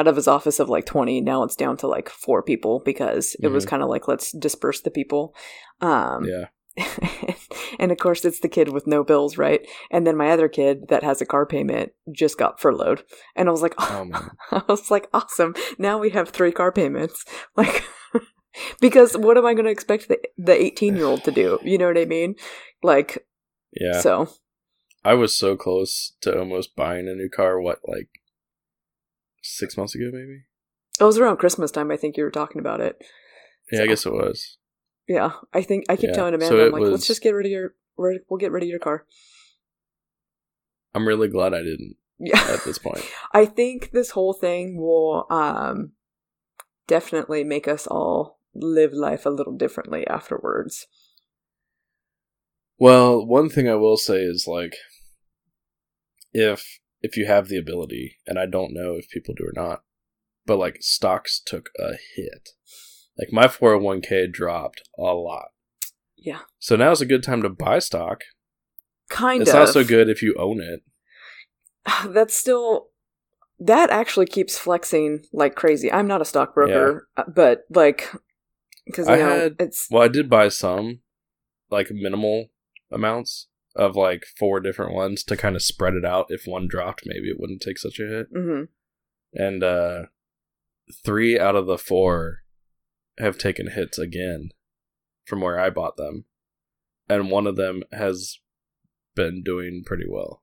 [0.00, 3.36] out of his office of like 20, now it's down to like four people because
[3.42, 5.34] it was kind of like let's disperse the people.
[5.82, 6.46] Um, Yeah,
[7.78, 9.60] and of course it's the kid with no bills, right?
[9.90, 13.02] And then my other kid that has a car payment just got furloughed,
[13.36, 15.54] and I was like, oh man, I was like, awesome.
[15.78, 17.24] Now we have three car payments.
[17.56, 17.84] Like,
[18.80, 21.58] because what am I going to expect the the eighteen year old to do?
[21.62, 22.36] You know what I mean?
[22.82, 23.26] Like,
[23.72, 24.00] yeah.
[24.00, 24.28] so
[25.04, 27.60] I was so close to almost buying a new car.
[27.60, 28.08] What like
[29.40, 30.42] six months ago, maybe?
[30.98, 31.90] it was around Christmas time.
[31.90, 33.02] I think you were talking about it.
[33.72, 34.58] Yeah, I guess it was.
[35.08, 37.46] Yeah, I think I keep Yeah, telling Amanda, so I'm like, let's just get rid
[37.46, 39.06] of your, we'll get rid of your car.
[40.94, 43.04] I'm really glad I didn't Yeah, at this point.
[43.32, 45.92] I think this whole thing will um
[46.86, 50.86] definitely make us all live life a little differently afterwards.
[52.78, 54.74] Well, one thing I will say is like
[56.32, 59.82] if if you have the ability, and I don't know if people do or not,
[60.46, 62.50] but like stocks took a hit.
[63.18, 65.48] Like my 401k dropped a lot.
[66.16, 68.22] Yeah, So now now's a good time to buy stock.
[69.08, 69.56] kind it's of.
[69.56, 70.82] not so good if you own it.
[72.14, 72.88] that's still
[73.58, 75.90] that actually keeps flexing like crazy.
[75.92, 78.10] I'm not a stockbroker, uh but like
[78.86, 81.00] because I know had- it's Well, I did buy some,
[81.70, 82.46] like minimal
[82.90, 86.26] amounts of like four different ones to kind of spread it out.
[86.28, 88.26] If one dropped, maybe it wouldn't take such a hit.
[88.32, 88.62] hmm
[89.32, 90.02] And uh
[91.04, 92.38] three out of the four
[93.18, 94.50] have taken hits again
[95.26, 96.24] from where I bought them.
[97.08, 98.38] And one of them has
[99.14, 100.42] been doing pretty well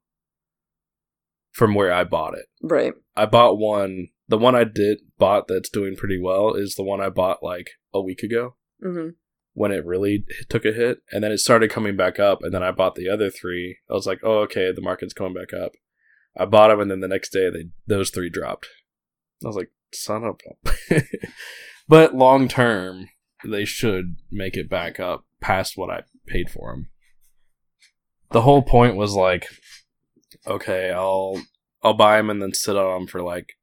[1.51, 2.45] from where I bought it.
[2.61, 2.93] right.
[3.15, 4.09] I bought one.
[4.27, 7.71] The one I did bought that's doing pretty well is the one I bought like
[7.93, 9.09] a week ago hmm
[9.57, 12.43] when it really took a hit, and then it started coming back up.
[12.43, 13.79] And then I bought the other three.
[13.89, 15.71] I was like, oh okay, the market's coming back up.
[16.37, 18.67] I bought them, and then the next day they those three dropped.
[19.43, 20.39] I was like, son of
[20.91, 21.01] a.
[21.87, 23.09] but long term,
[23.43, 26.89] they should make it back up past what I paid for them.
[28.29, 29.47] The whole point was like,
[30.45, 31.41] okay, I'll
[31.81, 33.53] I'll buy them and then sit on them for like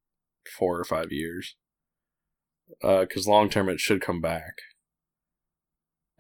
[0.59, 1.55] four or five years.
[2.83, 4.55] Uh, because long term, it should come back.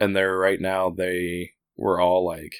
[0.04, 2.54] And they're right now they were all like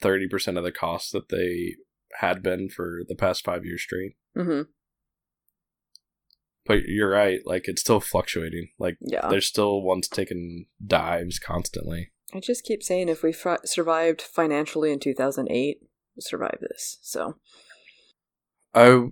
[0.00, 1.74] thirty percent of the cost that they
[2.20, 4.14] had been for the past five years straight.
[4.34, 4.62] hmm
[6.64, 8.68] But you're right, like it's still fluctuating.
[8.78, 9.28] Like Yeah.
[9.28, 12.12] there's still ones taking dives constantly.
[12.32, 16.98] I just keep saying if we fr- survived financially in 2008, we'll survive this.
[17.02, 17.34] So,
[18.74, 19.08] I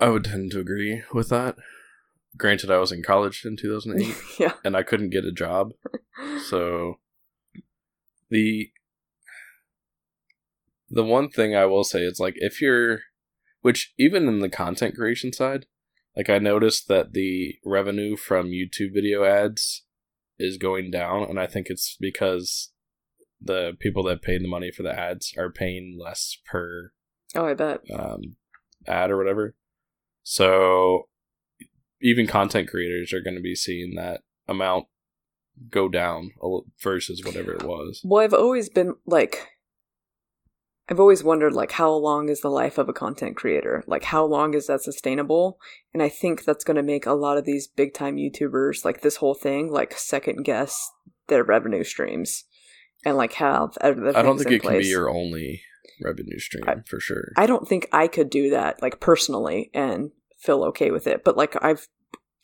[0.00, 1.56] I would tend to agree with that.
[2.36, 4.52] Granted, I was in college in 2008 yeah.
[4.64, 5.72] and I couldn't get a job,
[6.48, 6.98] so
[8.30, 8.70] the
[10.88, 13.00] the one thing I will say is like if you're
[13.62, 15.66] which even in the content creation side,
[16.16, 19.82] like I noticed that the revenue from YouTube video ads
[20.38, 22.70] is going down and I think it's because
[23.40, 26.92] the people that paid the money for the ads are paying less per
[27.34, 27.80] Oh, I bet.
[27.92, 28.36] um,
[28.86, 29.54] ad or whatever.
[30.22, 31.08] So
[32.06, 34.86] even content creators are going to be seeing that amount
[35.70, 36.30] go down
[36.80, 38.00] versus whatever it was.
[38.04, 39.48] Well, I've always been like,
[40.88, 43.82] I've always wondered like how long is the life of a content creator?
[43.88, 45.58] Like how long is that sustainable?
[45.92, 49.00] And I think that's going to make a lot of these big time YouTubers like
[49.00, 50.78] this whole thing like second guess
[51.26, 52.44] their revenue streams
[53.04, 55.60] and like have I don't think in it can be your only
[56.04, 57.32] revenue stream I- for sure.
[57.36, 61.24] I don't think I could do that like personally and feel okay with it.
[61.24, 61.88] But like I've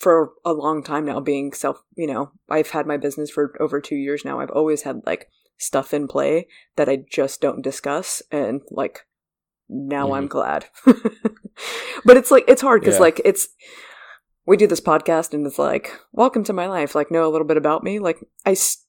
[0.03, 3.81] for a long time now being self, you know, I've had my business for over
[3.81, 4.41] 2 years now.
[4.41, 5.29] I've always had like
[5.59, 9.07] stuff in play that I just don't discuss and like
[9.69, 10.33] now I'm mm-hmm.
[10.33, 10.67] glad.
[12.05, 13.01] but it's like it's hard cuz Yeah.
[13.01, 13.49] like it's
[14.45, 17.47] we do this podcast and it's like welcome to my life like know a little
[17.47, 18.82] bit about me like I s-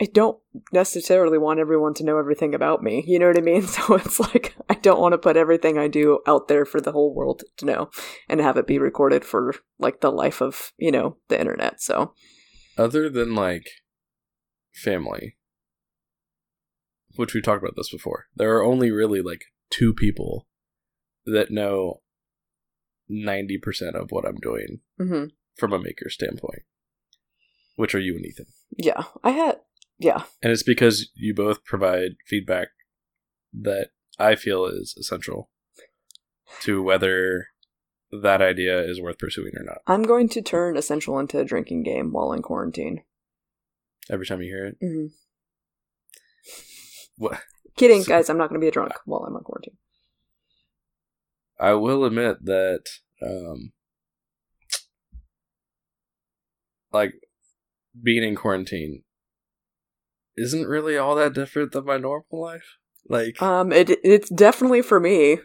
[0.00, 0.38] I don't
[0.72, 3.04] necessarily want everyone to know everything about me.
[3.06, 3.62] You know what I mean?
[3.66, 6.92] So it's like I don't want to put everything I do out there for the
[6.92, 7.90] whole world to know
[8.28, 11.80] and have it be recorded for like the life of, you know, the internet.
[11.80, 12.14] So
[12.76, 13.66] Other than like
[14.72, 15.36] family,
[17.16, 20.46] which we talked about this before, there are only really like two people
[21.26, 22.00] that know
[23.10, 25.30] 90% of what I'm doing mhm.
[25.56, 26.62] from a maker standpoint,
[27.76, 28.46] which are you and Ethan.
[28.76, 29.58] yeah, I had
[30.00, 30.24] yeah.
[30.42, 32.68] And it's because you both provide feedback
[33.52, 35.50] that I feel is essential
[36.62, 37.48] to whether
[38.10, 39.78] that idea is worth pursuing or not.
[39.86, 43.02] I'm going to turn Essential into a drinking game while in quarantine.
[44.10, 44.76] Every time you hear it.
[44.82, 45.06] Mm-hmm.
[47.16, 47.40] What
[47.76, 48.28] Kidding, So- guys.
[48.28, 49.76] I'm not going to be a drunk while I'm on quarantine.
[51.60, 52.84] I will admit that
[53.22, 53.72] um
[56.90, 57.12] like
[58.02, 59.02] being in quarantine
[60.42, 62.76] isn't really all that different than my normal life.
[63.08, 65.38] Like Um, it it's definitely for me.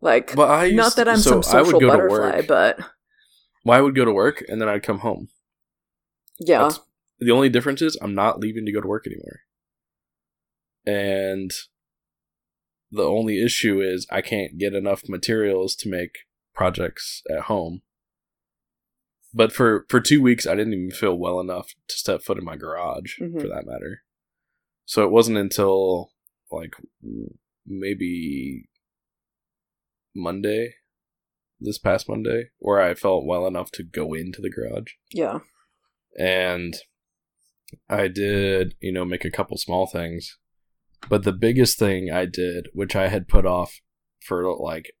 [0.00, 2.78] Like, but I used not that I'm so some social butterfly, but
[3.64, 5.28] well, I would go to work and then I'd come home.
[6.40, 6.80] yeah, That's-
[7.20, 9.40] The only difference is I'm not leaving to go to work anymore.
[10.84, 11.52] And
[12.90, 16.18] the only issue is I can't get enough materials to make
[16.54, 17.82] projects at home.
[19.32, 22.44] But for for 2 weeks I didn't even feel well enough to step foot in
[22.44, 23.40] my garage Mhm.
[23.40, 24.02] for that matter.
[24.84, 26.10] So it wasn't until
[26.50, 26.74] like
[27.66, 28.68] maybe
[30.14, 30.74] Monday
[31.60, 35.38] this past Monday where I felt well enough to go into the garage yeah.
[36.18, 36.74] and
[37.88, 40.38] I did, you know, make a couple small things.
[41.08, 43.80] But the biggest thing I did, which I had put off
[44.20, 44.92] for like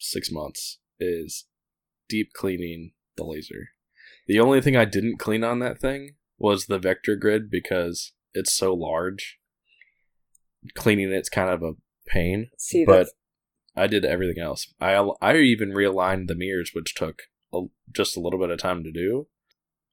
[0.00, 1.46] six months, is
[2.08, 3.68] deep cleaning the laser.
[4.26, 8.52] The only thing I didn't clean on that thing was the vector grid because it's
[8.52, 9.38] so large.
[10.74, 11.72] Cleaning it's kind of a
[12.06, 13.08] pain, See, but
[13.76, 14.72] I did everything else.
[14.80, 17.22] I I even realigned the mirrors, which took
[17.52, 17.62] a,
[17.94, 19.26] just a little bit of time to do.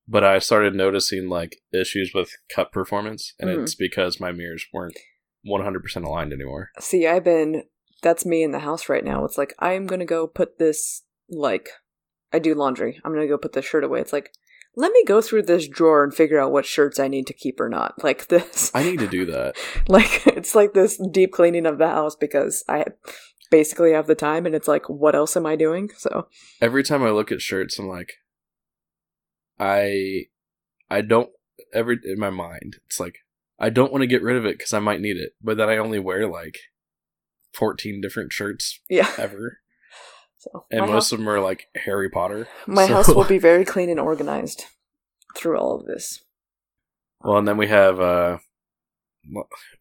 [0.07, 3.63] But I started noticing like issues with cut performance, and Mhm.
[3.63, 4.97] it's because my mirrors weren't
[5.43, 6.69] one hundred percent aligned anymore.
[6.79, 7.05] see.
[7.05, 7.63] I've been.
[8.01, 9.25] That's me in the house right now.
[9.25, 11.03] It's like I'm gonna go put this.
[11.29, 11.69] Like,
[12.31, 12.99] I do laundry.
[13.03, 13.99] I'm gonna go put this shirt away.
[14.01, 14.31] It's like,
[14.75, 17.59] let me go through this drawer and figure out what shirts I need to keep
[17.59, 17.95] or not.
[18.03, 18.71] Like this.
[18.73, 19.55] I need to do that.
[19.87, 22.85] like it's like this deep cleaning of the house because I
[23.49, 25.89] basically have the time, and it's like, what else am I doing?
[25.97, 26.27] So
[26.61, 28.13] Every time I look at shirts, I'm like,
[29.59, 30.25] I,
[30.89, 31.29] I don't
[31.73, 32.77] every in my mind.
[32.87, 33.19] It's like
[33.59, 35.69] I don't want to get rid of it because I might need it, but then
[35.69, 36.57] I only wear like
[37.53, 39.11] fourteen different shirts yeah.
[39.17, 39.59] ever,
[40.41, 42.47] So and most house, of them are like Harry Potter.
[42.65, 44.65] my So- house will be very clean and organized
[45.37, 46.23] through all of this.
[47.23, 48.37] Well, and then we have uh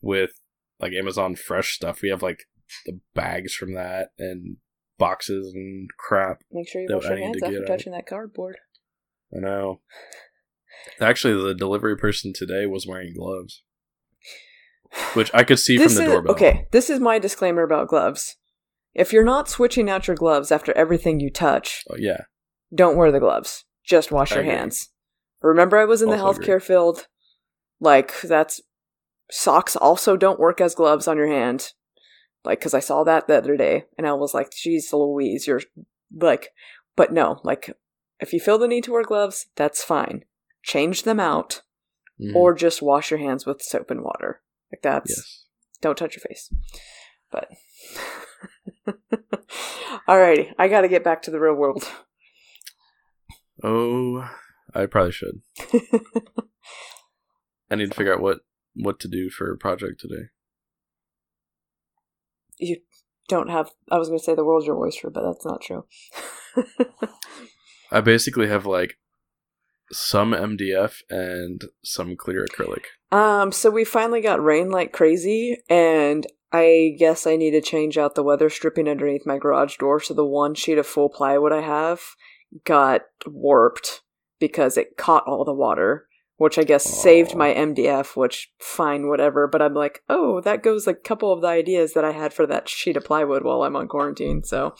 [0.02, 0.32] with
[0.78, 2.02] like Amazon Fresh stuff.
[2.02, 2.40] We have like
[2.84, 4.58] the bags from that and
[4.98, 6.42] boxes and crap.
[6.52, 7.66] Make sure you wash your hands after out.
[7.66, 8.58] touching that cardboard.
[9.34, 9.80] I know.
[11.00, 13.62] Actually, the delivery person today was wearing gloves,
[15.14, 16.32] which I could see from the is doorbell.
[16.34, 16.66] okay.
[16.70, 18.36] This is my disclaimer about gloves.
[18.94, 22.22] If you're not switching out your gloves after everything you touch, Oh, yeah,
[22.74, 23.64] don't wear the gloves.
[23.84, 24.54] Just wash I your agree.
[24.54, 24.88] hands.
[25.42, 27.06] Remember, I was in the Also healthcare field.
[27.80, 28.60] Like that's
[29.30, 31.72] socks also don't work as gloves on your hand.
[32.44, 35.60] Like, because I saw that the other day, and I was like, "Geez, Louise, you're
[36.14, 36.48] like,"
[36.96, 37.76] but no, like,
[38.18, 40.24] if you feel the need to wear gloves, that's fine.
[40.62, 41.62] Change them out,
[42.20, 42.34] Mhm.
[42.34, 44.42] or just wash your hands with soap and water.
[44.72, 45.46] Like that's yes.
[45.82, 46.52] don't touch your face.
[47.30, 47.50] But
[50.08, 51.88] alrighty, I got to get back to the real world.
[53.62, 54.28] Oh,
[54.74, 55.42] I probably should.
[57.70, 58.40] I need to figure out what
[58.74, 60.28] what to do for a project today.
[62.58, 62.78] you
[63.28, 63.70] don't have.
[63.90, 65.84] I was to say the world's your oyster, but that's not true.
[67.92, 68.96] I basically have like
[69.92, 72.84] some MDF and some clear acrylic.
[73.12, 77.96] um, so we finally got rain like crazy, and I guess I need to change
[77.96, 80.00] out the weather stripping underneath my garage door.
[80.00, 82.00] So the one sheet of full plywood I have
[82.64, 84.02] got warped
[84.38, 86.06] because it caught all the water.
[86.36, 89.46] Which I guess saved my MDF, which fine, whatever.
[89.46, 92.46] But I'm like, oh, that goes a couple of the ideas that I had for
[92.46, 94.42] that sheet of plywood while I'm on quarantine.
[94.42, 94.74] So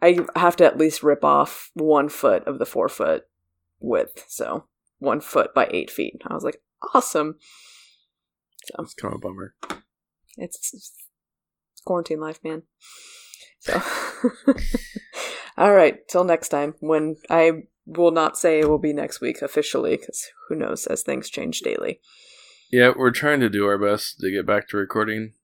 [0.00, 3.24] I have to at least rip off one foot of the four foot
[3.80, 4.26] width.
[4.28, 4.66] So
[5.00, 6.22] one foot by eight feet.
[6.24, 6.62] I was like,
[6.94, 7.34] awesome.
[8.66, 9.54] So It's kind of a bummer.
[10.36, 10.92] It's, it's
[11.84, 12.62] quarantine life, man.
[13.60, 13.80] So,
[15.56, 16.74] all right, till next time.
[16.80, 21.02] When I will not say it will be next week officially, because who knows as
[21.02, 22.00] things change daily.
[22.70, 25.34] Yeah, we're trying to do our best to get back to recording.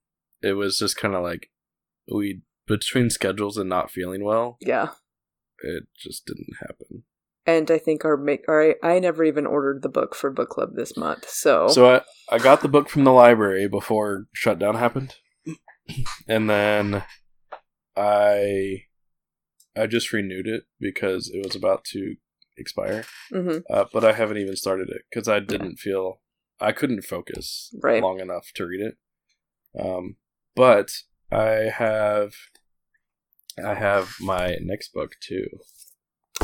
[0.41, 1.49] It was just kind of like
[2.13, 4.89] we between schedules and not feeling well, Yeah.
[5.63, 7.03] it just didn't happen.
[7.45, 10.49] And I think our make all right, I never even ordered the book for book
[10.49, 11.29] club this month.
[11.29, 15.15] So, So I I got the book from the library before shutdown happened,
[16.27, 17.03] and then
[17.97, 18.83] I
[19.75, 22.15] I just renewed it because it was about to
[22.57, 23.03] expire.
[23.31, 26.21] hmm Uh, but I haven't even started it because I didn't feel
[26.59, 28.01] I couldn't focus Right.
[28.01, 28.95] long enough to read it.
[29.77, 30.15] Um,
[30.55, 30.91] but
[31.31, 32.33] I have
[33.57, 35.47] I have my next book too.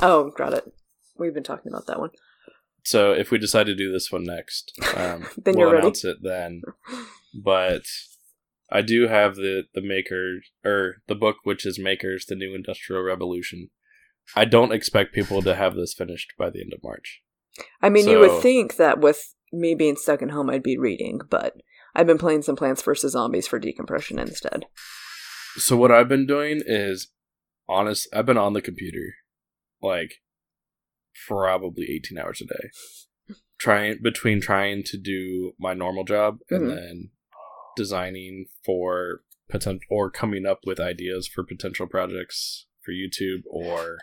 [0.02, 0.74] Oh, got it.
[1.20, 2.12] We've been talking about that one.
[2.84, 5.80] So if we decide to do this one next, um, Then we'll you're ready.
[5.82, 6.62] announce it then.
[7.44, 7.84] But
[8.72, 13.02] I do have the the maker or the book, which is Makers: The New Industrial
[13.02, 13.70] Revolution.
[14.36, 17.22] I don't expect people to have this finished by the end of March.
[17.82, 21.20] I mean, you would think that with me being stuck at home, I'd be reading,
[21.30, 21.56] but
[21.96, 24.68] I've been playing some Plants vs Zombies for decompression instead.
[25.58, 27.10] So what I've been doing is
[27.68, 29.16] honest I've been on the computer
[29.82, 30.16] like
[31.28, 32.70] probably 18 hours a day.
[33.60, 36.76] Trying between trying to do my normal job and Mhm.
[36.76, 37.10] then
[37.76, 44.00] designing for potential or coming up with ideas for potential projects for YouTube or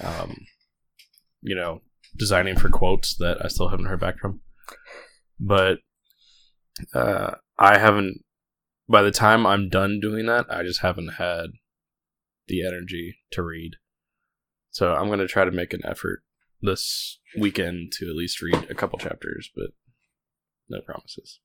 [0.00, 0.46] um
[1.42, 1.82] you know
[2.16, 4.40] designing for quotes that I still haven't heard back from.
[5.38, 5.78] But
[6.94, 8.24] uh I haven't
[8.88, 11.50] by the time I'm done doing that, I just haven't had
[12.46, 13.76] the energy to read.
[14.70, 16.22] So I'm going to try to make an effort
[16.60, 19.70] this weekend to at least read a couple chapters, but
[20.68, 21.40] no promises.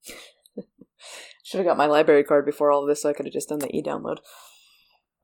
[1.43, 3.49] Should have got my library card before all of this, so I could have just
[3.49, 4.18] done the e download.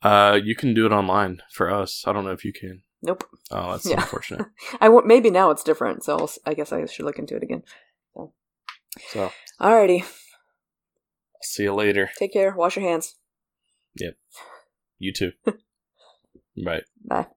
[0.01, 2.03] Uh, you can do it online for us.
[2.07, 2.83] I don't know if you can.
[3.01, 3.23] Nope.
[3.51, 4.01] Oh, that's Yeah.
[4.01, 4.45] unfortunate.
[4.81, 7.43] I w- maybe now it's different, so I'll, I guess I should look into it
[7.43, 7.63] again.
[9.11, 9.31] So,
[9.61, 10.03] Alrighty,
[11.43, 12.09] see you later.
[12.17, 12.53] take care.
[12.55, 13.15] Wash your hands.
[13.95, 14.15] Yep.
[14.97, 15.31] You too.
[16.65, 16.81] Bye.
[17.05, 17.27] Bye.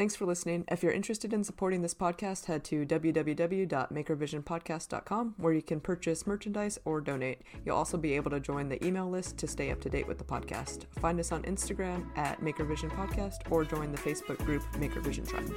[0.00, 0.64] Thanks for listening.
[0.68, 6.78] If you're interested in supporting this podcast, head to www.makervisionpodcast.com where you can purchase merchandise
[6.86, 7.42] or donate.
[7.66, 10.16] You'll also be able to join the email list to stay up to date with
[10.16, 10.86] the podcast.
[11.00, 15.52] Find us on Instagram at Makervision Podcast or join the Facebook group Makervision Tribe.